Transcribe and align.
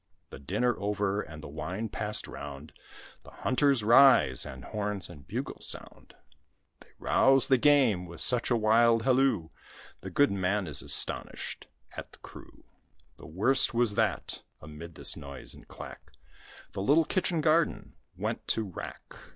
The 0.31 0.39
dinner 0.39 0.75
over, 0.79 1.21
and 1.21 1.43
the 1.43 1.47
wine 1.47 1.87
passed 1.87 2.27
round, 2.27 2.73
The 3.21 3.29
hunters 3.29 3.83
rise, 3.83 4.47
and 4.47 4.65
horns 4.65 5.11
and 5.11 5.27
bugles 5.27 5.67
sound; 5.67 6.15
They 6.79 6.89
rouse 6.97 7.47
the 7.49 7.59
game 7.59 8.07
with 8.07 8.19
such 8.19 8.49
a 8.49 8.55
wild 8.55 9.03
halloo, 9.03 9.49
The 9.99 10.09
good 10.09 10.31
man 10.31 10.65
is 10.65 10.81
astonished 10.81 11.67
at 11.95 12.13
the 12.13 12.17
crew; 12.17 12.63
The 13.17 13.27
worst 13.27 13.75
was 13.75 13.93
that, 13.93 14.41
amid 14.59 14.95
this 14.95 15.15
noise 15.15 15.53
and 15.53 15.67
clack, 15.67 16.11
The 16.71 16.81
little 16.81 17.05
kitchen 17.05 17.39
garden 17.39 17.93
went 18.17 18.47
to 18.47 18.63
wrack. 18.63 19.13